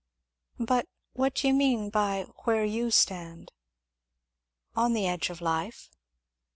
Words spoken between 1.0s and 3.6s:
what do you mean by 'where you stand'?"